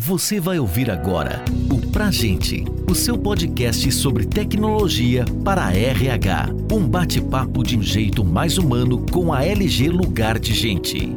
[0.00, 6.50] Você vai ouvir agora o Pra Gente, o seu podcast sobre tecnologia para RH.
[6.72, 11.16] Um bate-papo de um jeito mais humano com a LG Lugar de Gente.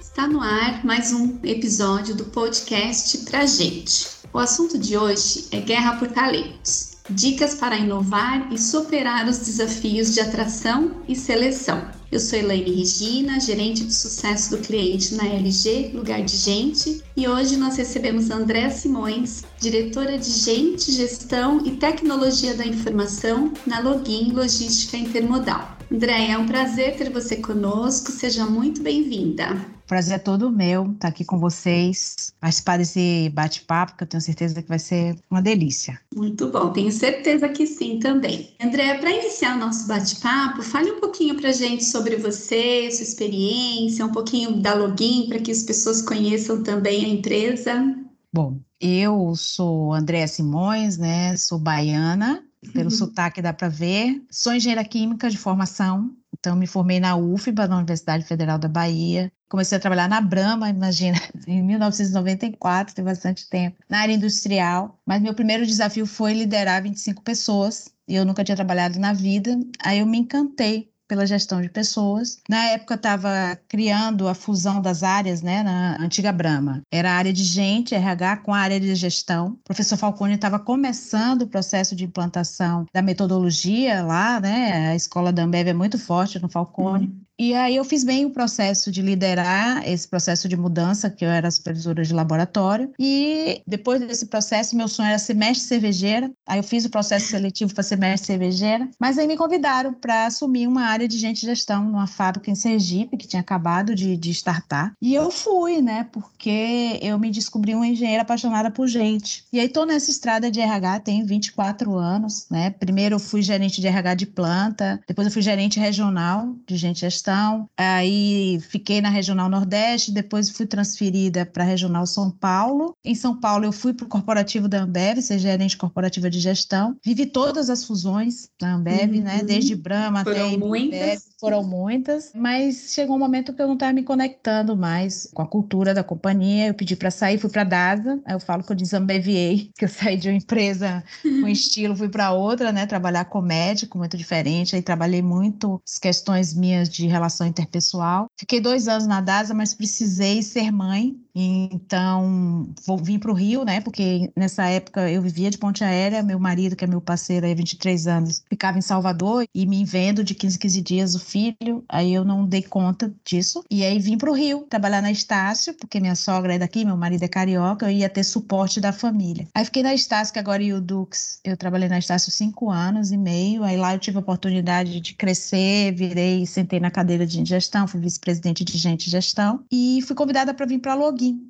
[0.00, 4.08] Está no ar mais um episódio do podcast Pra Gente.
[4.32, 6.95] O assunto de hoje é guerra por talentos.
[7.08, 11.88] Dicas para inovar e superar os desafios de atração e seleção.
[12.10, 17.28] Eu sou Elaine Regina, gerente de sucesso do cliente na LG Lugar de Gente, e
[17.28, 24.32] hoje nós recebemos André Simões, diretora de Gente, Gestão e Tecnologia da Informação na Login
[24.32, 25.76] Logística Intermodal.
[25.92, 29.75] André, é um prazer ter você conosco, seja muito bem-vinda.
[29.86, 34.60] Prazer é todo meu estar aqui com vocês, participar desse bate-papo, que eu tenho certeza
[34.60, 36.00] que vai ser uma delícia.
[36.14, 38.50] Muito bom, tenho certeza que sim também.
[38.60, 43.04] André, para iniciar o nosso bate-papo, fale um pouquinho para a gente sobre você, sua
[43.04, 47.94] experiência, um pouquinho da Login, para que as pessoas conheçam também a empresa.
[48.32, 51.36] Bom, eu sou Andréa Simões, né?
[51.36, 52.96] Sou baiana, pelo uhum.
[52.96, 54.22] sotaque dá para ver.
[54.30, 56.10] Sou engenheira química de formação,
[56.46, 59.32] então me formei na UFBA, na Universidade Federal da Bahia.
[59.48, 64.96] Comecei a trabalhar na Brahma, imagina, em 1994, tem bastante tempo, na área industrial.
[65.04, 67.92] Mas meu primeiro desafio foi liderar 25 pessoas.
[68.06, 69.58] E eu nunca tinha trabalhado na vida.
[69.80, 72.38] Aí eu me encantei pela gestão de pessoas.
[72.48, 76.82] Na época estava criando a fusão das áreas, né, na antiga Brahma.
[76.92, 79.48] Era a área de gente, RH, com a área de gestão.
[79.48, 84.90] O professor Falcone estava começando o processo de implantação da metodologia lá, né?
[84.90, 87.06] A escola da Ambev é muito forte no Falcone.
[87.06, 87.25] Uhum.
[87.38, 91.28] E aí eu fiz bem o processo de liderar esse processo de mudança, que eu
[91.28, 92.92] era supervisora de laboratório.
[92.98, 96.30] E depois desse processo, meu sonho era ser mestre cervejeira.
[96.46, 98.88] Aí eu fiz o processo seletivo para ser mestre cervejeira.
[98.98, 102.54] Mas aí me convidaram para assumir uma área de gente de gestão numa fábrica em
[102.54, 104.94] Sergipe, que tinha acabado de, de startar.
[105.00, 106.08] E eu fui, né?
[106.10, 109.44] Porque eu me descobri uma engenheira apaixonada por gente.
[109.52, 112.70] E aí tô nessa estrada de RH, tenho 24 anos, né?
[112.70, 116.96] Primeiro eu fui gerente de RH de planta, depois eu fui gerente regional de gente
[116.96, 122.30] de gestão gestão, aí fiquei na Regional Nordeste, depois fui transferida para a Regional São
[122.30, 122.96] Paulo.
[123.04, 126.96] Em São Paulo, eu fui para o corporativo da Ambev, ser gerente corporativa de gestão.
[127.04, 129.24] Vivi todas as fusões da Ambev, né, uhum.
[129.24, 129.42] né?
[129.42, 131.28] Desde Brahma Foram até muitas.
[131.40, 135.46] foram muitas, mas chegou um momento que eu não estava me conectando mais com a
[135.46, 136.68] cultura da companhia.
[136.68, 138.20] Eu pedi para sair, fui para a DASA.
[138.24, 142.08] Aí eu falo que eu desambeviei, que eu saí de uma empresa com estilo, fui
[142.08, 142.86] para outra, né?
[142.86, 144.76] Trabalhar com médico, muito diferente.
[144.76, 148.26] Aí trabalhei muito as questões minhas de relação interpessoal.
[148.38, 153.64] Fiquei dois anos na DASA, mas precisei ser mãe então, vou vir para o Rio,
[153.64, 153.80] né?
[153.80, 157.54] Porque nessa época eu vivia de ponte aérea, meu marido, que é meu parceiro há
[157.54, 161.84] 23 anos, ficava em Salvador e me vendo de 15 15 dias o filho.
[161.88, 163.62] Aí eu não dei conta disso.
[163.70, 166.96] E aí vim para o Rio trabalhar na Estácio, porque minha sogra é daqui, meu
[166.96, 169.46] marido é carioca, eu ia ter suporte da família.
[169.54, 171.40] Aí fiquei na Estácio, que agora é o Dux.
[171.44, 173.62] Eu trabalhei na Estácio cinco anos e meio.
[173.62, 178.00] Aí lá eu tive a oportunidade de crescer, virei, sentei na cadeira de gestão, fui
[178.00, 180.96] vice-presidente de gente gestão e fui convidada para vir para a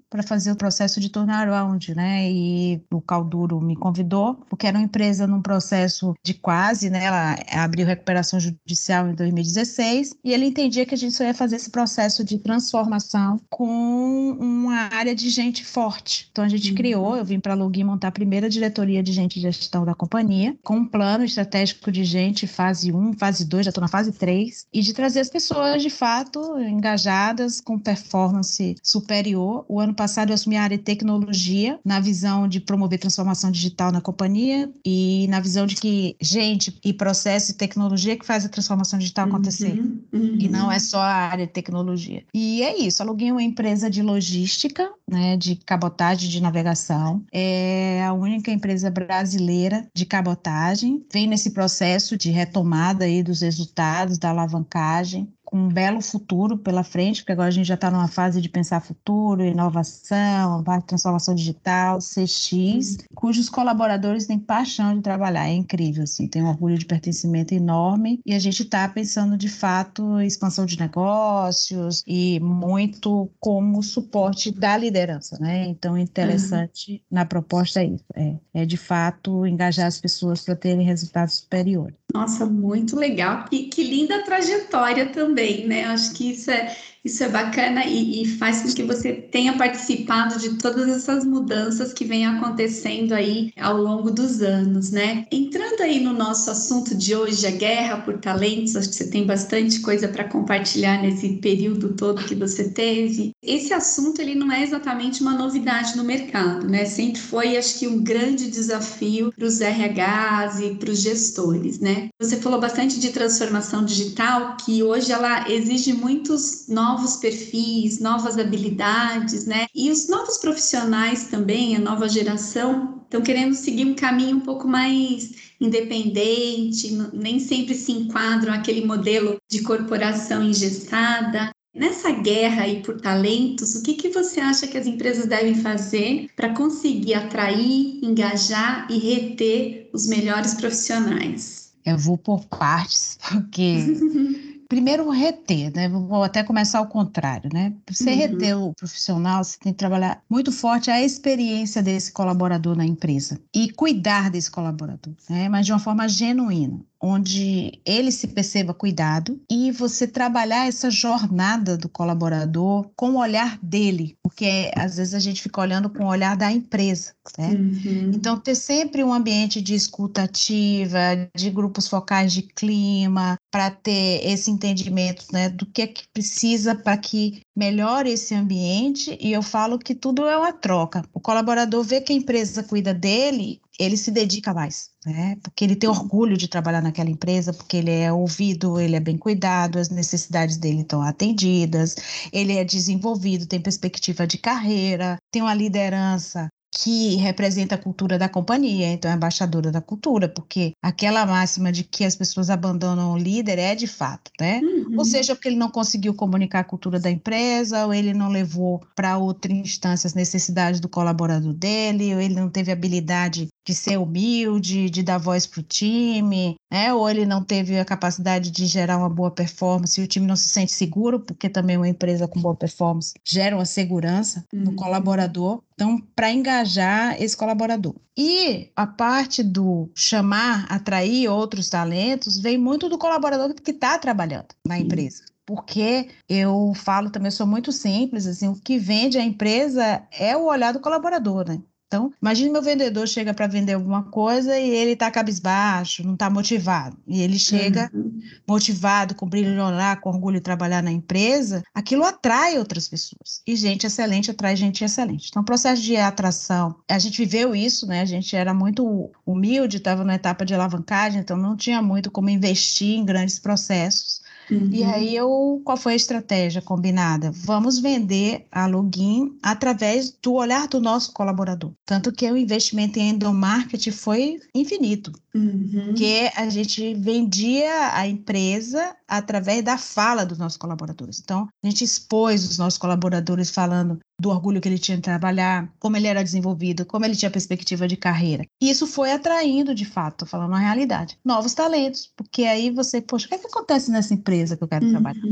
[0.09, 2.31] Para fazer o processo de turnaround, né?
[2.31, 7.05] E o Calduro me convidou, porque era uma empresa num processo de quase, né?
[7.05, 11.57] Ela abriu recuperação judicial em 2016 e ele entendia que a gente só ia fazer
[11.57, 16.29] esse processo de transformação com uma área de gente forte.
[16.31, 16.77] Então a gente uhum.
[16.77, 19.95] criou, eu vim para a Login montar a primeira diretoria de gente de gestão da
[19.95, 24.13] companhia, com um plano estratégico de gente fase 1, fase 2, já estou na fase
[24.13, 30.31] 3, e de trazer as pessoas de fato engajadas, com performance superior o ano passado
[30.31, 35.27] eu assumi a área de tecnologia, na visão de promover transformação digital na companhia e
[35.29, 39.79] na visão de que gente e processo e tecnologia que faz a transformação digital acontecer.
[39.79, 40.37] Uhum, uhum.
[40.39, 42.25] E não é só a área de tecnologia.
[42.33, 47.25] E é isso, aluguei uma empresa de logística, né, de cabotagem de navegação.
[47.33, 51.05] É a única empresa brasileira de cabotagem.
[51.13, 56.83] Vem nesse processo de retomada aí dos resultados, da alavancagem com um belo futuro pela
[56.83, 61.99] frente, porque agora a gente já está numa fase de pensar futuro, inovação, transformação digital,
[61.99, 62.97] CX, uhum.
[63.15, 65.49] cujos colaboradores têm paixão de trabalhar.
[65.49, 69.49] É incrível, assim, tem um orgulho de pertencimento enorme e a gente está pensando de
[69.49, 75.67] fato em expansão de negócios e muito como suporte da liderança, né?
[75.67, 77.01] Então, interessante uhum.
[77.11, 81.95] na proposta é isso, é, é de fato engajar as pessoas para terem resultados superiores.
[82.15, 83.47] Nossa, muito legal.
[83.53, 85.85] E que linda trajetória também, né?
[85.87, 86.75] Acho que isso é
[87.07, 91.93] Isso é bacana e, e, faz com que você tenha participado de todas essas mudanças
[91.93, 95.25] que vêm acontecendo aí ao longo dos anos, né?
[95.31, 99.25] Entrando aí no nosso assunto de hoje, a guerra por talentos, acho que você tem
[99.25, 103.31] bastante coisa para compartilhar nesse período todo que você teve.
[103.41, 106.87] Esse assunto ele não é exatamente uma novidade no mercado, né?
[106.87, 112.09] Sempre foi, acho que, um grande desafio para os RHs e para os gestores, né?
[112.21, 119.47] Você falou bastante de transformação digital, que hoje ela exige muitos novos perfis, novas habilidades,
[119.47, 119.67] né?
[119.75, 124.67] E os novos profissionais também, a nova geração, estão querendo seguir um caminho um pouco
[124.67, 131.51] mais independente, nem sempre se enquadram aquele modelo de corporação engessada.
[131.75, 136.31] Nessa guerra aí por talentos, o que, que você acha que as empresas devem fazer
[136.35, 141.73] para conseguir atrair, engajar e reter os melhores profissionais?
[141.85, 143.77] Eu vou por partes, porque
[144.69, 145.89] primeiro reter, né?
[145.89, 147.73] Vou até começar ao contrário, né?
[147.85, 148.17] Para você uhum.
[148.17, 153.41] reter o profissional, você tem que trabalhar muito forte a experiência desse colaborador na empresa
[153.55, 155.49] e cuidar desse colaborador, né?
[155.49, 161.77] Mas de uma forma genuína onde ele se perceba cuidado e você trabalhar essa jornada
[161.77, 166.09] do colaborador com o olhar dele, porque às vezes a gente fica olhando com o
[166.09, 167.51] olhar da empresa, né?
[167.51, 168.11] Uhum.
[168.15, 174.51] Então ter sempre um ambiente de escutativa, de grupos focais de clima, para ter esse
[174.51, 179.79] entendimento, né, do que é que precisa para que melhore esse ambiente e eu falo
[179.79, 181.03] que tudo é uma troca.
[181.15, 185.37] O colaborador vê que a empresa cuida dele, ele se dedica mais, né?
[185.43, 189.19] Porque ele tem orgulho de trabalhar naquela empresa, porque ele é ouvido, ele é bem
[189.19, 191.97] cuidado, as necessidades dele estão atendidas,
[192.33, 198.29] ele é desenvolvido, tem perspectiva de carreira, tem uma liderança que representa a cultura da
[198.29, 203.17] companhia, então é embaixadora da cultura, porque aquela máxima de que as pessoas abandonam o
[203.17, 204.61] líder é de fato, né?
[204.61, 204.99] Uhum.
[204.99, 208.83] Ou seja, porque ele não conseguiu comunicar a cultura da empresa, ou ele não levou
[208.95, 213.99] para outra instância as necessidades do colaborador dele, ou ele não teve habilidade de ser
[213.99, 216.95] humilde, de dar voz para o time, né?
[216.95, 220.37] ou ele não teve a capacidade de gerar uma boa performance e o time não
[220.37, 224.61] se sente seguro, porque também uma empresa com boa performance gera uma segurança uhum.
[224.61, 225.61] no colaborador.
[225.75, 227.95] Então, para engajar esse colaborador.
[228.17, 234.55] E a parte do chamar, atrair outros talentos, vem muito do colaborador que está trabalhando
[234.67, 239.23] na empresa porque eu falo também, eu sou muito simples, assim, o que vende a
[239.23, 241.63] empresa é o olhar do colaborador, né?
[241.97, 246.29] Então, imagine meu vendedor chega para vender alguma coisa e ele está cabisbaixo, não está
[246.29, 246.95] motivado.
[247.07, 248.21] E ele chega uhum.
[248.47, 253.41] motivado, com brilho no olhar, com orgulho de trabalhar na empresa, aquilo atrai outras pessoas.
[253.47, 255.29] E gente excelente atrai gente excelente.
[255.31, 258.03] Então, o processo de atração, a gente viveu isso, né?
[258.03, 262.29] A gente era muito humilde, estava na etapa de alavancagem, então não tinha muito como
[262.29, 264.21] investir em grandes processos.
[264.51, 264.71] Uhum.
[264.73, 267.31] E aí, eu, qual foi a estratégia combinada?
[267.33, 271.73] Vamos vender a login através do olhar do nosso colaborador.
[271.85, 275.13] Tanto que o investimento em endomarketing foi infinito.
[275.35, 275.95] Uhum.
[275.95, 281.21] Que a gente vendia a empresa através da fala dos nossos colaboradores.
[281.21, 285.73] Então, a gente expôs os nossos colaboradores falando do orgulho que ele tinha de trabalhar,
[285.79, 288.45] como ele era desenvolvido, como ele tinha perspectiva de carreira.
[288.61, 293.27] E isso foi atraindo, de fato, falando a realidade, novos talentos, porque aí você, poxa,
[293.27, 294.93] o que, é que acontece nessa empresa que eu quero uhum.
[294.93, 295.23] trabalhar?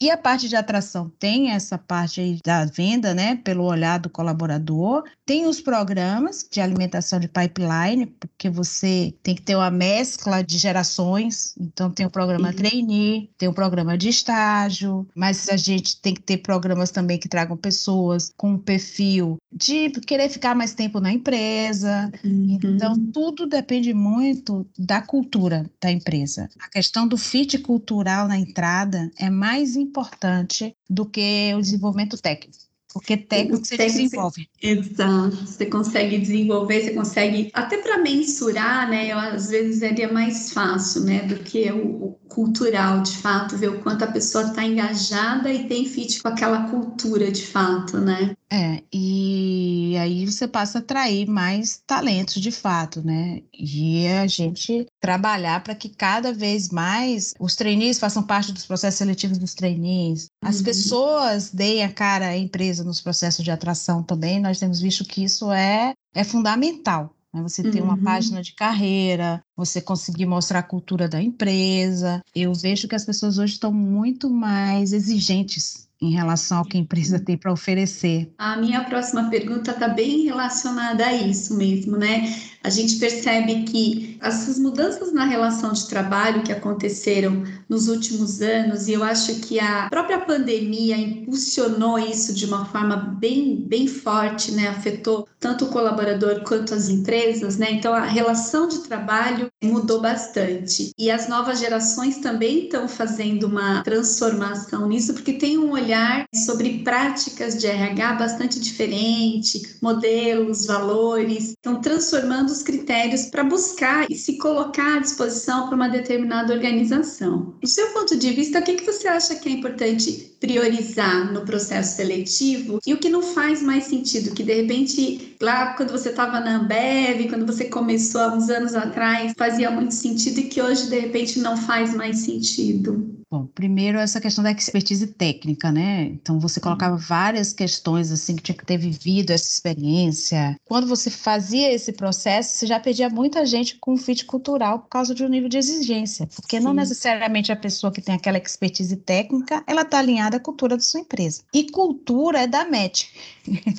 [0.00, 4.10] E a parte de atração tem essa parte aí da venda, né, pelo olhar do
[4.10, 5.04] colaborador.
[5.24, 10.58] Tem os programas de alimentação de pipeline, porque você tem que ter uma mescla de
[10.58, 11.54] gerações.
[11.58, 12.54] Então tem o programa uhum.
[12.54, 17.28] trainee, tem o programa de estágio, mas a gente tem que ter programas também que
[17.28, 22.10] tragam pessoas com um perfil de querer ficar mais tempo na empresa.
[22.24, 22.58] Uhum.
[22.62, 26.48] Então tudo depende muito da cultura da empresa.
[26.60, 32.20] A questão do fit cultural na entrada é mais importante importante do que o desenvolvimento
[32.20, 32.58] técnico.
[32.94, 34.48] Porque técnico você desenvolve.
[34.62, 35.36] Exato.
[35.44, 37.50] Você consegue desenvolver, você consegue.
[37.52, 39.12] Até para mensurar, né?
[39.12, 41.22] Eu, às vezes seria mais fácil, né?
[41.22, 45.66] Do que o, o cultural, de fato, ver o quanto a pessoa está engajada e
[45.66, 48.36] tem fit com aquela cultura, de fato, né?
[48.50, 53.40] É, e aí você passa a atrair mais talentos de fato, né?
[53.52, 58.98] E a gente trabalhar para que cada vez mais os trainees façam parte dos processos
[58.98, 60.64] seletivos dos trainees, as uhum.
[60.64, 64.40] pessoas deem a cara à empresa nos processos de atração também.
[64.40, 67.14] Nós temos visto que isso é, é fundamental.
[67.32, 67.42] Né?
[67.42, 67.88] Você ter uhum.
[67.88, 72.22] uma página de carreira, você conseguir mostrar a cultura da empresa.
[72.34, 76.80] Eu vejo que as pessoas hoje estão muito mais exigentes em relação ao que a
[76.80, 78.32] empresa tem para oferecer.
[78.38, 82.32] A minha próxima pergunta está bem relacionada a isso mesmo, né?
[82.64, 88.88] A gente percebe que essas mudanças na relação de trabalho que aconteceram nos últimos anos,
[88.88, 94.52] e eu acho que a própria pandemia impulsionou isso de uma forma bem, bem forte,
[94.52, 94.68] né?
[94.68, 97.70] Afetou tanto o colaborador quanto as empresas, né?
[97.70, 100.90] Então a relação de trabalho mudou bastante.
[100.98, 106.78] E as novas gerações também estão fazendo uma transformação nisso, porque tem um olhar sobre
[106.82, 114.38] práticas de RH bastante diferente, modelos, valores, estão transformando os critérios para buscar e se
[114.38, 117.54] colocar à disposição para uma determinada organização.
[117.60, 121.40] Do seu ponto de vista, o que, que você acha que é importante priorizar no
[121.40, 126.10] processo seletivo e o que não faz mais sentido, que de repente lá quando você
[126.10, 130.60] estava na Ambev, quando você começou há uns anos atrás, fazia muito sentido e que
[130.60, 133.03] hoje de repente não faz mais sentido?
[133.34, 136.04] Bom, primeiro essa questão da expertise técnica, né?
[136.04, 140.56] Então você colocava várias questões assim que tinha que ter vivido essa experiência.
[140.64, 145.12] Quando você fazia esse processo, você já perdia muita gente com fit cultural por causa
[145.12, 146.64] de um nível de exigência, porque Sim.
[146.64, 150.82] não necessariamente a pessoa que tem aquela expertise técnica, ela está alinhada à cultura da
[150.84, 151.42] sua empresa.
[151.52, 153.10] E cultura é da MET.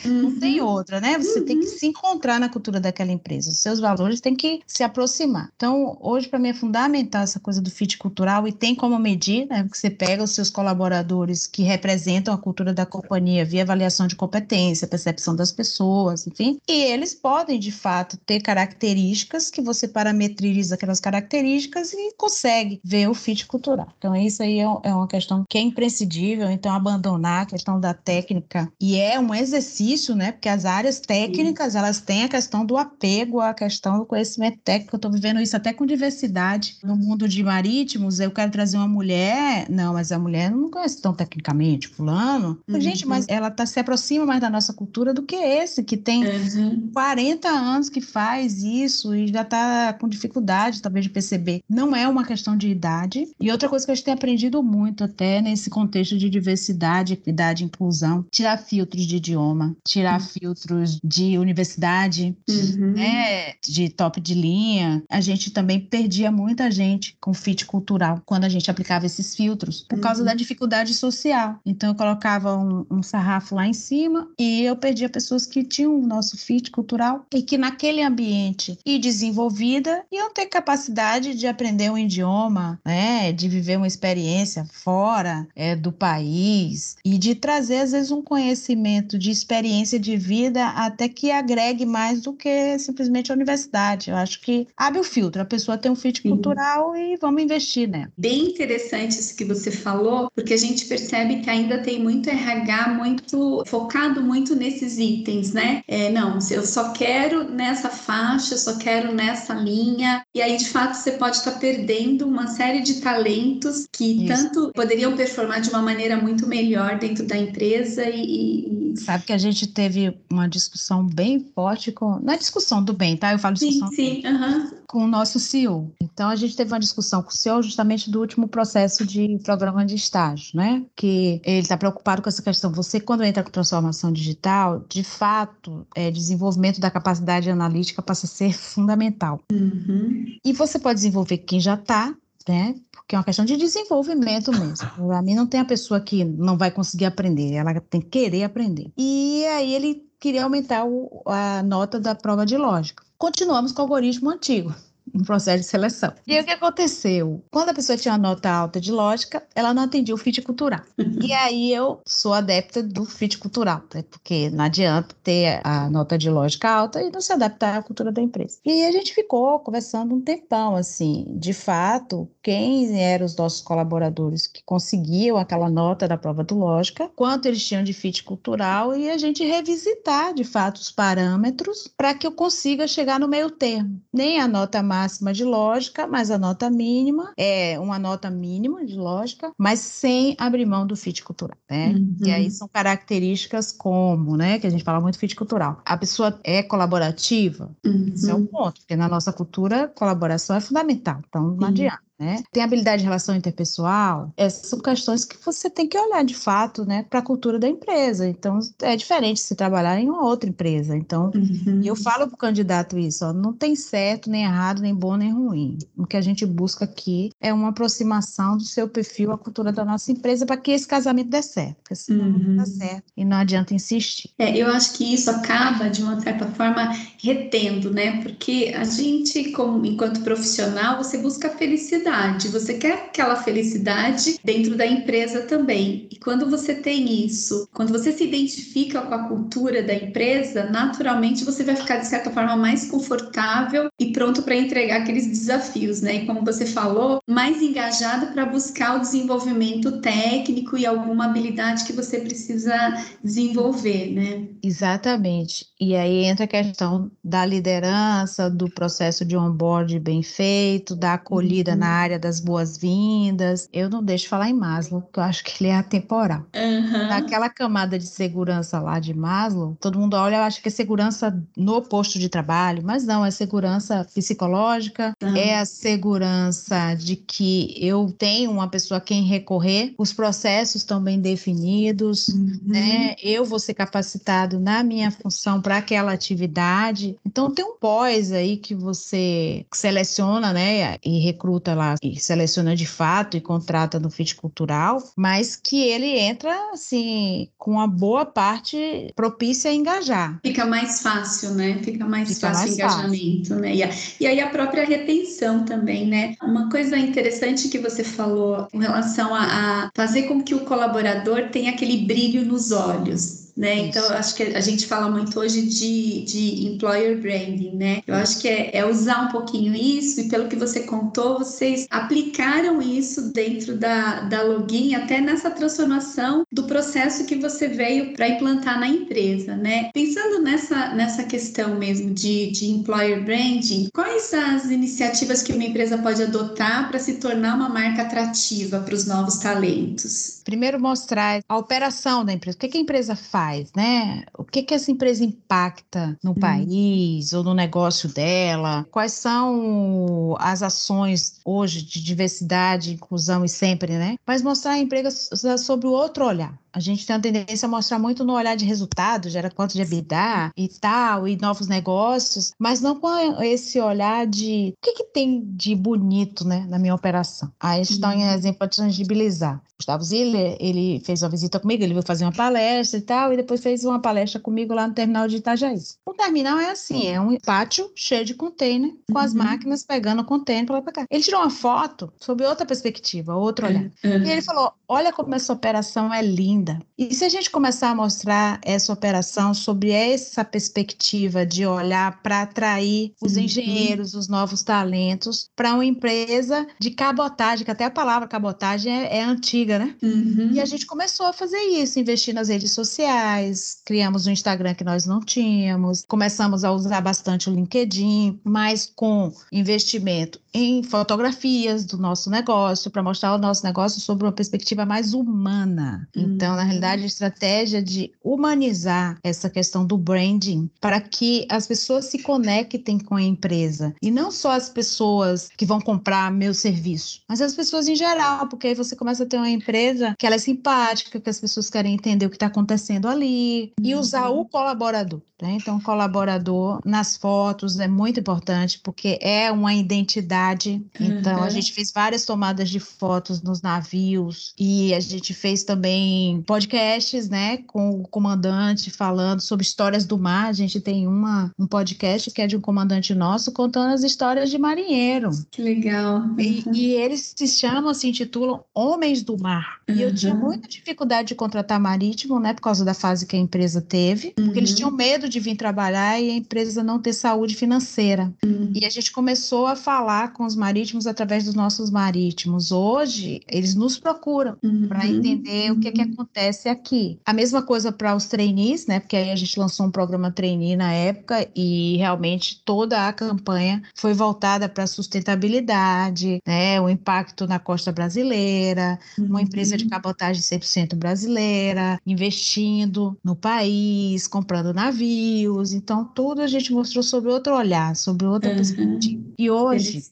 [0.06, 0.22] Uhum.
[0.24, 1.18] Não tem outra, né?
[1.18, 1.46] Você uhum.
[1.46, 1.78] tem que uhum.
[1.78, 3.50] se encontrar na cultura daquela empresa.
[3.50, 5.50] Os seus valores têm que se aproximar.
[5.56, 9.36] Então, hoje para mim é fundamental essa coisa do fit cultural e tem como medir
[9.44, 9.64] né?
[9.64, 14.16] Porque você pega os seus colaboradores que representam a cultura da companhia via avaliação de
[14.16, 20.76] competência, percepção das pessoas, enfim, e eles podem, de fato, ter características que você parametriza
[20.76, 23.88] aquelas características e consegue ver o fit cultural.
[23.98, 27.94] Então, isso aí é, é uma questão que é imprescindível, então, abandonar a questão da
[27.94, 30.32] técnica, e é um exercício, né?
[30.32, 31.80] Porque as áreas técnicas, Sim.
[31.80, 34.96] elas têm a questão do apego à questão do conhecimento técnico.
[34.96, 36.78] Eu estou vivendo isso até com diversidade.
[36.84, 41.02] No mundo de marítimos, eu quero trazer uma mulher não, mas a mulher não conhece
[41.02, 42.60] tão tecnicamente fulano.
[42.68, 42.80] Uhum.
[42.80, 46.26] Gente, mas ela tá, se aproxima mais da nossa cultura do que esse, que tem
[46.26, 46.90] uhum.
[46.94, 51.62] 40 anos que faz isso e já tá com dificuldade, talvez, de perceber.
[51.70, 53.28] Não é uma questão de idade.
[53.40, 57.64] E outra coisa que a gente tem aprendido muito até nesse contexto de diversidade, equidade
[57.64, 59.45] e inclusão, tirar filtros de idioma,
[59.86, 60.28] tirar uhum.
[60.28, 62.94] filtros de universidade, uhum.
[62.94, 65.04] né, de top de linha.
[65.10, 69.86] A gente também perdia muita gente com fit cultural quando a gente aplicava esses filtros
[69.90, 70.26] por causa uhum.
[70.26, 71.60] da dificuldade social.
[71.66, 75.98] Então eu colocava um, um, sarrafo lá em cima e eu perdia pessoas que tinham
[75.98, 81.92] o nosso fit cultural e que naquele ambiente e desenvolvida iam ter capacidade de aprender
[81.92, 87.92] um idioma, né, de viver uma experiência fora é, do país e de trazer às
[87.92, 93.36] vezes um conhecimento de experiência de vida até que agregue mais do que simplesmente a
[93.36, 94.10] universidade.
[94.10, 96.30] Eu acho que abre o filtro, a pessoa tem um fit Sim.
[96.30, 98.10] cultural e vamos investir, né?
[98.18, 102.90] Bem interessante isso que você falou, porque a gente percebe que ainda tem muito RH
[102.90, 105.82] muito focado muito nesses itens, né?
[105.88, 110.70] É, não, eu só quero nessa faixa, eu só quero nessa linha, e aí de
[110.70, 114.28] fato você pode estar perdendo uma série de talentos que isso.
[114.28, 118.85] tanto poderiam performar de uma maneira muito melhor dentro da empresa e, e...
[118.96, 122.20] Sabe que a gente teve uma discussão bem forte com.
[122.20, 123.34] Não é discussão do bem, tá?
[123.34, 123.88] Eu falo discussão.
[123.90, 124.28] Sim, sim.
[124.28, 124.72] Uhum.
[124.88, 125.92] Com o nosso CEO.
[126.02, 129.86] Então a gente teve uma discussão com o CEO justamente do último processo de programa
[129.86, 130.84] de estágio, né?
[130.96, 132.72] Que ele está preocupado com essa questão.
[132.72, 138.30] Você, quando entra com transformação digital, de fato, é, desenvolvimento da capacidade analítica passa a
[138.30, 139.42] ser fundamental.
[139.52, 140.26] Uhum.
[140.44, 142.14] E você pode desenvolver quem já está,
[142.48, 142.76] né?
[142.92, 144.90] Porque é uma questão de desenvolvimento mesmo.
[145.08, 148.44] Para mim, não tem a pessoa que não vai conseguir aprender, ela tem que querer
[148.44, 148.92] aprender.
[148.98, 153.04] E aí ele queria aumentar o, a nota da prova de lógica.
[153.18, 154.74] Continuamos com o algoritmo antigo
[155.16, 156.14] um processo de seleção.
[156.28, 157.44] E o que aconteceu?
[157.52, 160.82] Quando a pessoa tinha nota alta de lógica, ela não atendia o fit cultural.
[161.24, 164.04] e aí eu sou adepta do fit cultural, né?
[164.10, 168.12] porque não adianta ter a nota de lógica alta e não se adaptar à cultura
[168.12, 168.60] da empresa.
[168.66, 174.48] E a gente ficou conversando um tempão, assim, de fato, quem eram os nossos colaboradores
[174.48, 179.10] que conseguiam aquela nota da prova do lógica, quanto eles tinham de fit cultural e
[179.10, 184.02] a gente revisitar, de fato, os parâmetros para que eu consiga chegar no meio termo.
[184.14, 188.84] Nem a nota máxima máxima de lógica, mas a nota mínima é uma nota mínima
[188.86, 191.90] de lógica, mas sem abrir mão do fit cultural, né?
[191.90, 192.16] Uhum.
[192.26, 195.82] E aí são características como, né, que a gente fala muito fit cultural.
[195.86, 198.12] A pessoa é colaborativa, uhum.
[198.14, 201.66] esse é um ponto, porque na nossa cultura colaboração é fundamental, então não uhum.
[201.66, 202.05] adianta.
[202.20, 202.44] Né?
[202.52, 204.32] Tem habilidade de relação interpessoal.
[204.38, 207.68] Essas são questões que você tem que olhar de fato, né, para a cultura da
[207.68, 208.28] empresa.
[208.28, 210.96] Então, é diferente se trabalhar em uma outra empresa.
[210.96, 211.82] Então, uhum.
[211.84, 215.32] eu falo para o candidato isso, ó, não tem certo, nem errado, nem bom, nem
[215.32, 215.78] ruim.
[215.98, 219.84] O que a gente busca aqui é uma aproximação do seu perfil à cultura da
[219.84, 221.76] nossa empresa para que esse casamento dê certo.
[221.84, 222.40] Porque senão uhum.
[222.40, 224.30] não dá certo e não adianta insistir.
[224.40, 226.92] É, eu acho que isso acaba, de uma certa forma,
[227.22, 228.22] retendo, né?
[228.22, 232.05] Porque a gente, como, enquanto profissional, você busca felicidade,
[232.50, 236.08] você quer aquela felicidade dentro da empresa também.
[236.12, 241.44] E quando você tem isso, quando você se identifica com a cultura da empresa, naturalmente
[241.44, 246.16] você vai ficar, de certa forma, mais confortável e pronto para entregar aqueles desafios, né?
[246.16, 251.94] E como você falou, mais engajado para buscar o desenvolvimento técnico e alguma habilidade que
[251.94, 252.76] você precisa
[253.24, 254.48] desenvolver, né?
[254.64, 255.68] Exatamente.
[255.80, 261.72] E aí entra a questão da liderança, do processo de onboard bem feito, da acolhida
[261.72, 261.78] uhum.
[261.78, 263.68] na área das boas-vindas.
[263.72, 266.46] Eu não deixo falar em Maslow, porque eu acho que ele é atemporal.
[266.56, 267.08] Uhum.
[267.08, 271.38] Naquela camada de segurança lá de Maslow, todo mundo olha, eu acho que é segurança
[271.56, 275.36] no posto de trabalho, mas não, é segurança psicológica, uhum.
[275.36, 281.02] é a segurança de que eu tenho uma pessoa a quem recorrer, os processos estão
[281.02, 282.60] bem definidos, uhum.
[282.66, 283.16] né?
[283.22, 287.18] Eu vou ser capacitado na minha função para aquela atividade.
[287.26, 292.86] Então tem um pós aí que você seleciona, né, e recruta lá e seleciona de
[292.86, 299.12] fato e contrata no fit cultural, mas que ele entra assim com uma boa parte
[299.16, 300.40] propícia a engajar.
[300.44, 301.80] Fica mais fácil, né?
[301.84, 303.62] Fica mais Fica fácil o engajamento, fácil.
[303.62, 303.76] né?
[303.76, 303.90] E, a,
[304.20, 306.36] e aí a própria retenção também, né?
[306.42, 309.44] Uma coisa interessante que você falou com relação a,
[309.86, 313.76] a fazer com que o colaborador tenha aquele brilho nos olhos né?
[313.76, 313.86] Isso.
[313.88, 318.02] Então, acho que a gente fala muito hoje de, de employer branding, né?
[318.06, 321.88] Eu acho que é, é, usar um pouquinho isso, e pelo que você contou, vocês
[321.90, 328.28] aplicaram isso dentro da, da login, até nessa transformação do processo que você veio para
[328.28, 329.90] implantar na empresa, né?
[329.94, 335.98] Pensando nessa, nessa questão mesmo de, de employer branding, quais as iniciativas que uma empresa
[335.98, 340.35] pode adotar para se tornar uma marca atrativa para os novos talentos?
[340.46, 342.56] Primeiro, mostrar a operação da empresa.
[342.56, 343.66] O que, que a empresa faz?
[343.76, 344.24] né?
[344.38, 346.36] O que que essa empresa impacta no hum.
[346.36, 348.86] país ou no negócio dela?
[348.92, 354.16] Quais são as ações hoje de diversidade, inclusão e sempre, né?
[354.26, 355.10] Mas mostrar a empresa
[355.58, 356.58] sobre o outro olhar.
[356.76, 359.82] A gente tem a tendência a mostrar muito no olhar de resultado, gera quanto de
[359.82, 365.04] EBITDA e tal, e novos negócios, mas não com esse olhar de o que, que
[365.06, 367.50] tem de bonito né, na minha operação.
[367.62, 368.34] Aí a gente dá um uhum.
[368.34, 369.62] exemplo para tangibilizar.
[369.78, 373.38] Gustavo Ziller, ele fez uma visita comigo, ele veio fazer uma palestra e tal, e
[373.38, 375.80] depois fez uma palestra comigo lá no terminal de Itajaí.
[376.06, 379.40] O terminal é assim, é um pátio cheio de container, com as uhum.
[379.40, 381.06] máquinas pegando o container para lá para cá.
[381.10, 383.84] Ele tirou uma foto sob outra perspectiva, outro olhar.
[384.04, 384.24] Uhum.
[384.26, 386.80] E ele falou, olha como essa operação é linda.
[386.98, 392.44] E se a gente começar a mostrar essa operação sobre essa perspectiva de olhar para
[392.44, 393.44] atrair os uhum.
[393.44, 399.18] engenheiros, os novos talentos, para uma empresa de cabotagem, que até a palavra cabotagem é,
[399.18, 399.96] é antiga, né?
[400.02, 400.52] Uhum.
[400.54, 404.84] E a gente começou a fazer isso, investir nas redes sociais, criamos um Instagram que
[404.84, 411.98] nós não tínhamos, começamos a usar bastante o LinkedIn, mas com investimento em fotografias do
[411.98, 416.08] nosso negócio, para mostrar o nosso negócio sob uma perspectiva mais humana.
[416.16, 422.06] Então, na realidade, a estratégia de humanizar essa questão do branding para que as pessoas
[422.06, 423.94] se conectem com a empresa.
[424.02, 428.48] E não só as pessoas que vão comprar meu serviço, mas as pessoas em geral,
[428.48, 431.70] porque aí você começa a ter uma empresa que ela é simpática, que as pessoas
[431.70, 434.00] querem entender o que está acontecendo ali e uhum.
[434.00, 435.22] usar o colaborador.
[435.42, 435.58] Né?
[435.60, 440.82] Então, o colaborador nas fotos é muito importante porque é uma identidade.
[441.00, 441.50] Então, a uhum.
[441.50, 446.42] gente fez várias tomadas de fotos nos navios e a gente fez também
[446.76, 450.50] podcasts, né, com o comandante falando sobre histórias do mar.
[450.50, 454.50] A gente tem uma, um podcast que é de um comandante nosso contando as histórias
[454.50, 455.30] de marinheiro.
[455.50, 456.20] Que legal.
[456.20, 456.36] Uhum.
[456.38, 459.80] E, e, eles se chamam, se intitulam Homens do Mar.
[459.88, 459.96] Uhum.
[459.96, 460.42] E eu tinha uhum.
[460.42, 464.50] muita dificuldade de contratar marítimo, né, por causa da fase que a empresa teve, porque
[464.50, 464.58] uhum.
[464.58, 468.34] eles tinham medo de vir trabalhar e a empresa não ter saúde financeira.
[468.44, 468.72] Uhum.
[468.74, 472.72] E a gente começou a falar com os marítimos através dos nossos marítimos.
[472.72, 474.58] Hoje, eles nos procuram
[474.90, 475.16] para uhum.
[475.16, 477.20] entender o que, que acontece acontece aqui.
[477.26, 479.00] A mesma coisa para os trainees, né?
[479.00, 483.84] Porque aí a gente lançou um programa trainee na época e realmente toda a campanha
[483.94, 486.80] foi voltada para a sustentabilidade, né?
[486.82, 489.26] O impacto na costa brasileira, uhum.
[489.26, 495.74] uma empresa de cabotagem 100% brasileira, investindo no país, comprando navios.
[495.74, 498.56] Então, tudo a gente mostrou sobre outro olhar, sobre outra uhum.
[498.56, 499.24] perspectiva.
[499.38, 500.04] E hoje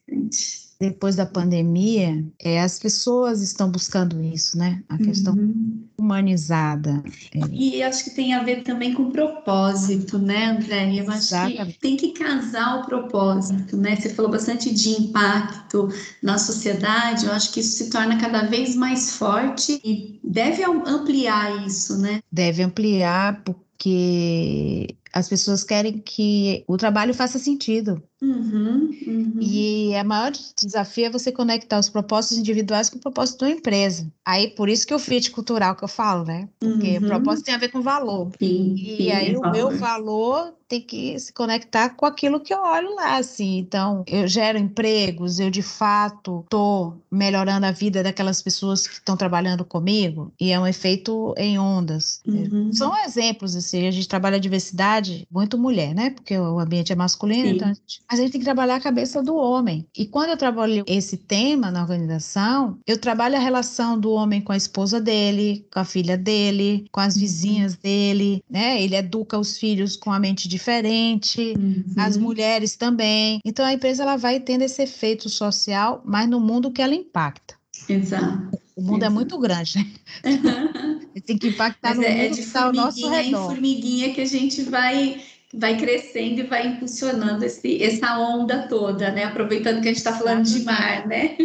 [0.83, 4.83] depois da pandemia, é, as pessoas estão buscando isso, né?
[4.89, 5.81] A questão uhum.
[5.97, 7.01] humanizada.
[7.33, 7.39] É.
[7.53, 10.93] E acho que tem a ver também com propósito, né, André?
[10.99, 11.73] Eu acho Exatamente.
[11.73, 13.95] que tem que casar o propósito, né?
[13.95, 15.87] Você falou bastante de impacto
[16.21, 21.65] na sociedade, eu acho que isso se torna cada vez mais forte e deve ampliar
[21.65, 22.19] isso, né?
[22.29, 28.03] Deve ampliar, porque as pessoas querem que o trabalho faça sentido.
[28.23, 29.37] Uhum, uhum.
[29.41, 34.09] E a maior desafio é você conectar os propósitos individuais com o propósito da empresa.
[34.25, 36.47] Aí, por isso que o fit cultural que eu falo, né?
[36.57, 37.03] Porque uhum.
[37.03, 38.31] o propósito tem a ver com valor.
[38.39, 39.53] Sim, e sim, aí, é o valor.
[39.53, 43.57] meu valor tem que se conectar com aquilo que eu olho lá, assim.
[43.57, 49.15] Então, eu gero empregos, eu de fato estou melhorando a vida daquelas pessoas que estão
[49.15, 52.21] trabalhando comigo, e é um efeito em ondas.
[52.25, 52.73] Uhum.
[52.73, 56.09] São exemplos, assim, a gente trabalha a diversidade, muito mulher, né?
[56.09, 57.55] Porque o ambiente é masculino, Sim.
[57.55, 59.87] então a gente a gente tem que trabalhar a cabeça do homem.
[59.97, 64.51] E quando eu trabalho esse tema na organização, eu trabalho a relação do homem com
[64.51, 68.81] a esposa dele, com a filha dele, com as vizinhas dele, né?
[68.81, 71.83] Ele educa os filhos com a mente diferente, uhum.
[71.97, 73.39] as mulheres também.
[73.43, 77.55] Então a empresa ela vai tendo esse efeito social, mas no mundo que ela impacta.
[77.89, 78.57] Exato.
[78.75, 79.05] O mundo é Exato.
[79.05, 79.87] é muito grande, né?
[81.25, 83.27] tem que impactar Mas no é, mundo é de que está ao nosso redor.
[83.27, 85.21] Em formiguinha que a gente vai
[85.53, 89.23] vai crescendo e vai impulsionando esse, essa onda toda, né?
[89.25, 91.37] Aproveitando que a gente está falando de mar, né?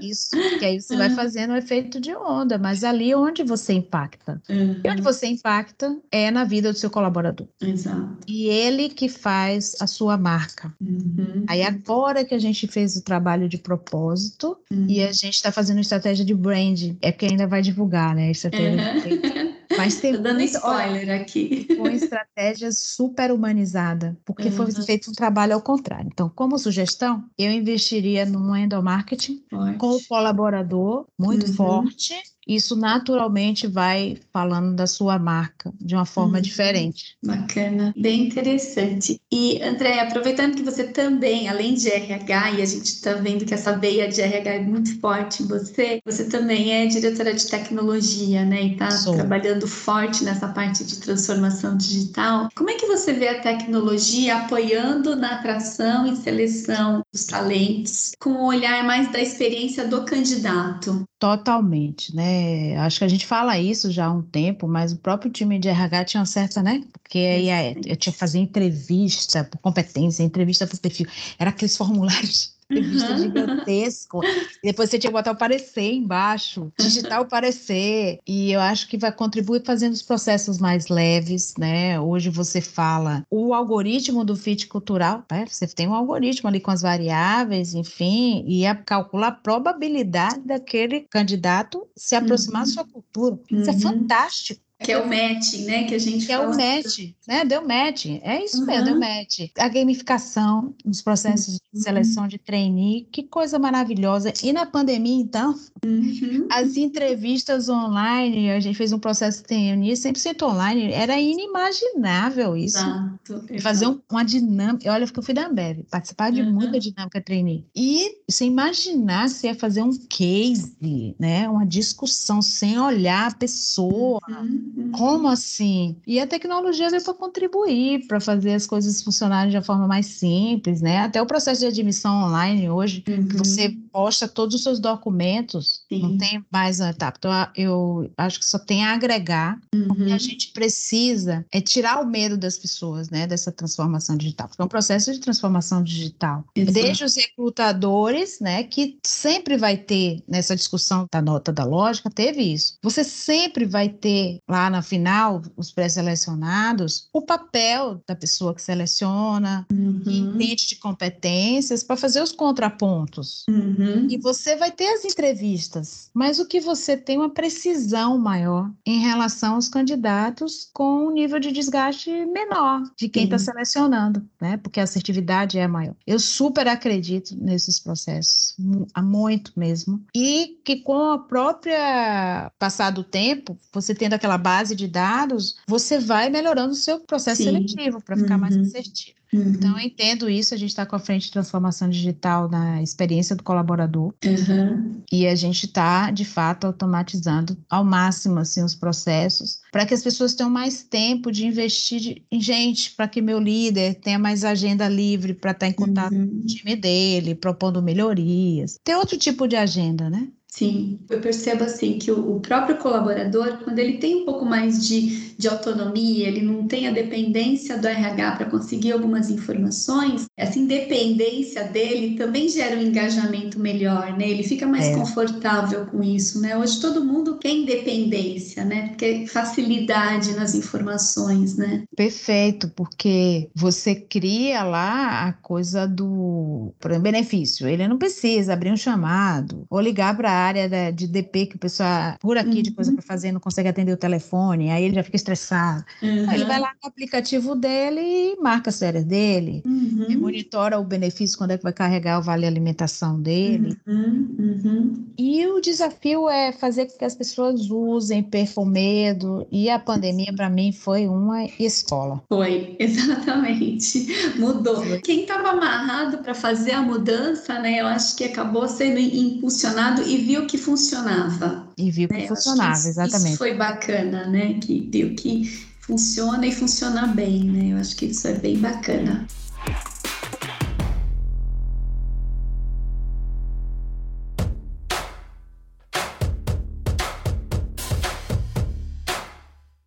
[0.00, 1.14] Isso, que aí você vai ah.
[1.14, 4.40] fazendo o efeito de onda, mas ali onde você impacta.
[4.50, 4.80] Uhum.
[4.84, 7.48] E onde você impacta é na vida do seu colaborador.
[7.60, 8.18] Exato.
[8.28, 10.74] E ele que faz a sua marca.
[10.80, 11.44] Uhum.
[11.46, 14.86] Aí agora que a gente fez o trabalho de propósito uhum.
[14.88, 18.30] e a gente está fazendo estratégia de brand, é porque ainda vai divulgar, né?
[18.30, 21.64] Estratégia de mas tem Tô dando muito, spoiler olha, aqui.
[21.76, 24.52] Com estratégia super humanizada, porque uhum.
[24.52, 26.08] foi feito um trabalho ao contrário.
[26.12, 29.78] Então, como sugestão, eu investiria no endomarketing Forte.
[29.78, 31.54] com o colaborador muito uhum.
[31.54, 32.14] forte
[32.46, 36.42] isso naturalmente vai falando da sua marca de uma forma uhum.
[36.42, 37.16] diferente.
[37.24, 39.20] Bacana, bem interessante.
[39.32, 43.54] E, André, aproveitando que você também, além de RH, e a gente está vendo que
[43.54, 48.44] essa veia de RH é muito forte em você, você também é diretora de tecnologia,
[48.44, 48.62] né?
[48.62, 52.48] E está trabalhando forte nessa parte de transformação digital.
[52.54, 58.30] Como é que você vê a tecnologia apoiando na atração e seleção dos talentos, com
[58.30, 61.04] o um olhar mais da experiência do candidato?
[61.18, 62.33] Totalmente, né?
[62.78, 65.68] Acho que a gente fala isso já há um tempo, mas o próprio time de
[65.68, 66.82] RH tinha uma certa, né?
[66.92, 71.06] Porque aí eu tinha que fazer entrevista por competência, entrevista por perfil.
[71.38, 73.18] Era aqueles formulários revista uhum.
[73.18, 74.20] gigantesco.
[74.62, 78.18] E depois você tinha que botar o parecer embaixo, digitar o parecer.
[78.26, 82.00] E eu acho que vai contribuir fazendo os processos mais leves, né?
[82.00, 85.44] Hoje você fala o algoritmo do fit cultural, né?
[85.48, 91.00] Você tem um algoritmo ali com as variáveis, enfim, e a, calcula a probabilidade daquele
[91.10, 92.68] candidato se aproximar uhum.
[92.68, 93.38] da sua cultura.
[93.50, 93.80] Isso é uhum.
[93.80, 94.63] fantástico.
[94.82, 95.84] Que é o match, né?
[95.84, 97.44] Que a gente que é o match, né?
[97.44, 98.06] Deu match.
[98.22, 98.66] É isso uhum.
[98.66, 99.50] mesmo, deu match.
[99.56, 104.32] A gamificação dos processos de seleção de trainee, que coisa maravilhosa.
[104.42, 106.46] E na pandemia, então, uhum.
[106.50, 112.78] as entrevistas online, a gente fez um processo de trainee 100% online, era inimaginável isso.
[112.78, 113.44] Exato.
[113.60, 114.92] Fazer um, uma dinâmica.
[114.92, 116.52] Olha, eu fui da Ambev, participar de uhum.
[116.52, 117.64] muita dinâmica trainee.
[117.74, 121.48] E você imaginar se ia fazer um case, né?
[121.48, 124.20] Uma discussão sem olhar a pessoa.
[124.28, 124.63] Uhum.
[124.92, 125.96] Como assim?
[126.06, 130.06] E a tecnologia veio para contribuir, para fazer as coisas funcionarem de uma forma mais
[130.06, 130.98] simples, né?
[130.98, 133.28] Até o processo de admissão online hoje, uhum.
[133.36, 136.02] você posta todos os seus documentos, Sim.
[136.02, 137.16] não tem mais uma etapa.
[137.18, 139.58] Então, eu acho que só tem a agregar.
[139.74, 139.88] Uhum.
[139.90, 143.26] O que a gente precisa é tirar o medo das pessoas, né?
[143.26, 144.48] Dessa transformação digital.
[144.48, 146.44] Porque é um processo de transformação digital.
[146.54, 148.64] Desde os recrutadores, né?
[148.64, 152.78] Que sempre vai ter, nessa discussão da nota da lógica, teve isso.
[152.82, 159.66] Você sempre vai ter lá na final, os pré-selecionados, o papel da pessoa que seleciona,
[159.70, 160.00] uhum.
[160.04, 163.44] que entende de competências para fazer os contrapontos.
[163.48, 164.06] Uhum.
[164.08, 169.00] E você vai ter as entrevistas, mas o que você tem uma precisão maior em
[169.00, 174.56] relação aos candidatos com um nível de desgaste menor de quem está selecionando, né?
[174.58, 175.96] Porque a assertividade é maior.
[176.06, 178.54] Eu super acredito nesses processos,
[178.94, 180.00] há muito mesmo.
[180.14, 185.98] E que com a própria passar do tempo, você tendo aquela base de dados, você
[185.98, 187.44] vai melhorando o seu processo Sim.
[187.44, 188.60] seletivo para ficar mais Uhum.
[188.62, 189.16] assertivo.
[189.32, 189.52] Uhum.
[189.56, 193.34] Então, eu entendo isso, a gente está com a frente de transformação digital na experiência
[193.34, 195.02] do colaborador Uhum.
[195.10, 200.02] e a gente está, de fato, automatizando ao máximo assim, os processos para que as
[200.04, 204.44] pessoas tenham mais tempo de investir de- em gente, para que meu líder tenha mais
[204.44, 206.42] agenda livre para estar em contato com Uhum.
[206.44, 208.76] o time dele, propondo melhorias.
[208.84, 210.28] Tem outro tipo de agenda, né?
[210.56, 215.34] Sim, eu percebo assim que o, próprio colaborador, quando ele tem um pouco mais de,
[215.36, 221.64] de autonomia, ele não tem a dependência do RH para conseguir algumas informações, essa independência
[221.64, 224.28] dele também gera um engajamento melhor, né?
[224.28, 224.94] Ele fica mais É.
[224.94, 226.56] confortável com isso, né?
[226.56, 228.88] Hoje todo mundo quer independência, né?
[228.90, 231.82] Porque facilidade nas informações, né?
[231.96, 237.66] Perfeito, porque você cria lá a coisa do por exemplo, benefício.
[237.66, 241.56] Ele não precisa abrir um chamado ou ligar para a área da- de DP que
[241.56, 242.96] o pessoal por aqui de coisa Uhum.
[242.96, 245.84] para fazer não consegue atender o telefone, aí ele já fica estressado.
[246.02, 250.18] Aí ele vai lá no aplicativo dele e marca as férias dele, Uhum.
[250.20, 253.76] monitora o benefício quando é que vai carregar o vale alimentação dele.
[253.86, 255.04] Uhum, uhum.
[255.18, 259.46] E o desafio é fazer com que as pessoas usem, percam medo.
[259.50, 262.22] E a pandemia, para mim, foi uma escola.
[262.28, 264.06] Foi, exatamente.
[264.38, 264.82] Mudou.
[265.02, 267.80] Quem estava amarrado para fazer a mudança, né?
[267.80, 271.66] Eu acho que acabou sendo impulsionado e viu que funcionava.
[271.78, 272.26] E viu que né?
[272.28, 273.28] Funcionava, isso- exatamente.
[273.30, 274.54] Isso foi bacana, né?
[274.54, 275.44] Que viu que
[275.80, 277.72] funciona e funciona bem, né?
[277.72, 279.26] Eu acho que isso é bem bacana.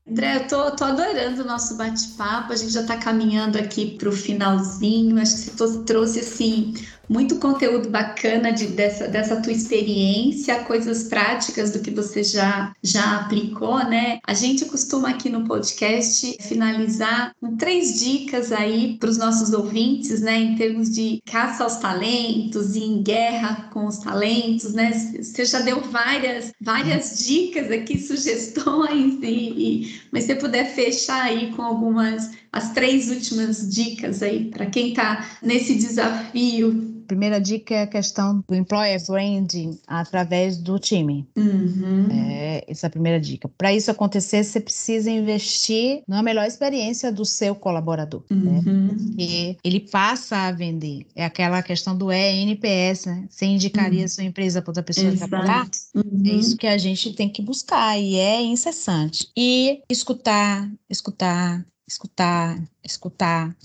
[0.10, 2.54] André, eu tô, tô adorando o nosso bate-papo.
[2.54, 5.20] A gente já está caminhando aqui para o finalzinho.
[5.22, 6.74] Acho que você trouxe assim
[7.10, 13.22] muito conteúdo bacana de, dessa, dessa tua experiência, coisas práticas do que você já, já
[13.22, 14.20] aplicou, né?
[14.26, 20.22] A gente costuma aqui no podcast finalizar com três dicas aí para os nossos ouvintes,
[20.22, 20.38] né?
[20.38, 24.92] Em termos de caça aos talentos e em guerra com os talentos, né?
[24.92, 31.24] Você já deu várias, várias dicas aqui, sugestões, e, e mas se você puder fechar
[31.24, 36.97] aí com algumas, as três últimas dicas aí para quem está nesse desafio.
[37.08, 41.28] Primeira dica é a questão do employer branding através do time.
[41.36, 42.08] Uhum.
[42.12, 43.50] É, essa é a primeira dica.
[43.58, 48.24] Para isso acontecer, você precisa investir na melhor experiência do seu colaborador.
[48.30, 48.62] Né?
[48.66, 48.88] Uhum.
[48.90, 51.06] Porque ele passa a vender.
[51.16, 53.26] É aquela questão do ENPS, né?
[53.30, 55.62] Você indicaria a sua empresa para outra pessoa trabalhar?
[55.62, 55.78] Exato.
[55.96, 56.24] Uhum.
[56.26, 59.30] É isso que a gente tem que buscar e é incessante.
[59.36, 63.56] E escutar, escutar, escutar, escutar,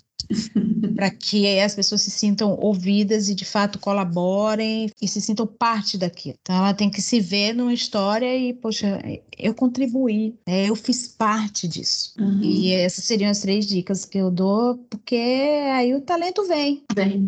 [0.95, 5.97] para que as pessoas se sintam ouvidas e de fato colaborem e se sintam parte
[5.99, 6.37] daquilo.
[6.43, 9.01] Então ela tem que se ver numa história e, poxa,
[9.39, 10.69] eu contribuí, né?
[10.69, 12.13] eu fiz parte disso.
[12.19, 12.41] Uhum.
[12.43, 16.83] E essas seriam as três dicas que eu dou, porque aí o talento vem,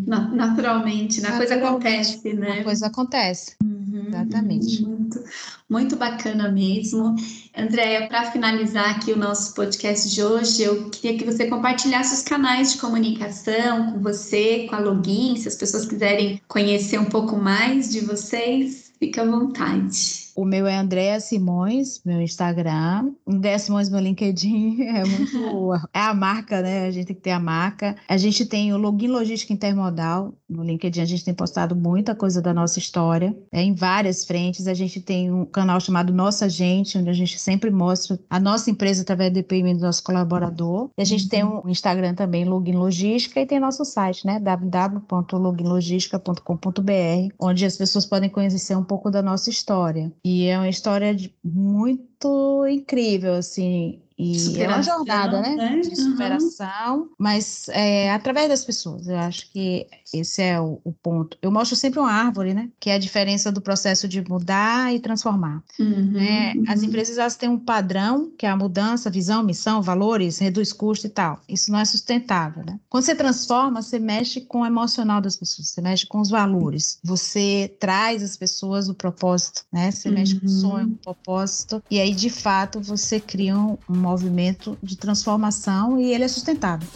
[0.05, 1.29] na- naturalmente, né?
[1.29, 1.87] a coisa Naturalmente.
[1.97, 2.59] acontece, né?
[2.59, 3.55] a coisa acontece.
[3.95, 4.83] Uhum, Exatamente.
[4.83, 5.23] Muito,
[5.69, 7.15] muito bacana mesmo.
[7.55, 12.21] Andréia, para finalizar aqui o nosso podcast de hoje, eu queria que você compartilhasse os
[12.21, 17.37] canais de comunicação com você, com a Login, se as pessoas quiserem conhecer um pouco
[17.37, 20.24] mais de vocês, fica à vontade.
[20.35, 23.13] O meu é Andréa Simões, meu Instagram.
[23.25, 24.75] Andréa Simões, meu LinkedIn.
[24.95, 25.73] É muito.
[25.93, 26.87] É a marca, né?
[26.87, 27.95] A gente tem que ter a marca.
[28.07, 30.33] A gente tem o Login Logística Intermodal.
[30.47, 34.67] No LinkedIn, a gente tem postado muita coisa da nossa história, é, em várias frentes.
[34.67, 38.69] A gente tem um canal chamado Nossa Gente, onde a gente sempre mostra a nossa
[38.69, 40.89] empresa através do depoimento do nosso colaborador.
[40.97, 44.39] E a gente tem um Instagram também, Login Logística, e tem nosso site, né?
[44.39, 50.11] www.loginlogistica.com.br, onde as pessoas podem conhecer um pouco da nossa história.
[50.25, 54.04] E é uma história de- muito incrível, assim.
[54.17, 55.55] E é uma Superação, jornada, né?
[55.55, 55.79] né?
[55.81, 59.07] De superação, mas é, através das pessoas.
[59.07, 61.37] Eu acho que esse é o, o ponto.
[61.41, 62.69] Eu mostro sempre uma árvore, né?
[62.79, 65.61] Que é a diferença do processo de mudar e transformar.
[65.79, 66.53] Uhum, né?
[66.67, 66.87] As uhum.
[66.87, 71.09] empresas elas têm um padrão, que é a mudança, visão, missão, valores, reduz custo e
[71.09, 71.41] tal.
[71.49, 72.79] Isso não é sustentável, né?
[72.89, 76.99] Quando você transforma, você mexe com o emocional das pessoas, você mexe com os valores,
[77.03, 79.91] você traz as pessoas o propósito, né?
[79.91, 80.61] Você mexe com o Uhum.
[80.61, 86.13] sonho, com o propósito, e aí, de fato, você cria um movimento de transformação e
[86.13, 86.87] ele é sustentável.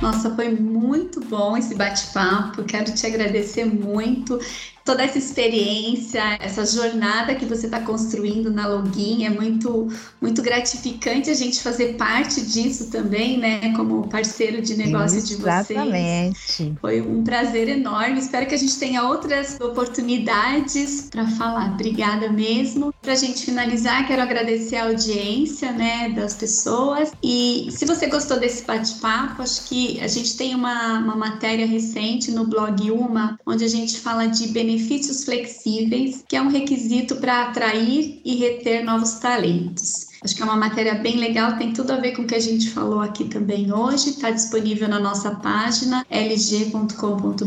[0.00, 2.64] Nossa, foi muito bom esse bate-papo.
[2.64, 4.38] Quero te agradecer muito.
[4.84, 9.24] toda essa experiência, essa jornada que você está construindo na Login.
[9.24, 9.88] É muito,
[10.20, 13.72] muito gratificante a gente fazer parte disso também, né?
[13.74, 15.70] Como parceiro de negócio Isso, de vocês.
[15.70, 16.74] Exatamente.
[16.80, 18.18] Foi um prazer enorme.
[18.18, 21.72] Espero que a gente tenha outras oportunidades para falar.
[21.72, 22.92] Obrigada mesmo.
[23.00, 27.10] Para a gente finalizar, quero agradecer a audiência, né, das pessoas.
[27.22, 32.30] E se você gostou desse bate-papo, acho que a gente tem uma, uma matéria recente
[32.30, 37.42] no blog Uma, onde a gente fala de benefícios flexíveis, que é um requisito para
[37.42, 40.13] atrair e reter novos talentos.
[40.24, 42.40] Acho que é uma matéria bem legal, tem tudo a ver com o que a
[42.40, 44.08] gente falou aqui também hoje.
[44.08, 47.44] Está disponível na nossa página lg.com.br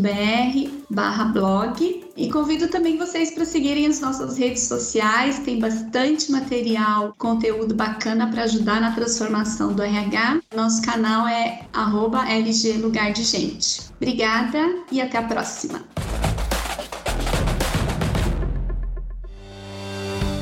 [0.88, 2.06] barra blog.
[2.16, 8.28] E convido também vocês para seguirem as nossas redes sociais, tem bastante material, conteúdo bacana
[8.30, 10.42] para ajudar na transformação do RH.
[10.56, 11.62] Nosso canal é
[12.30, 13.82] LG Lugar de Gente.
[13.98, 14.60] Obrigada
[14.92, 16.07] e até a próxima!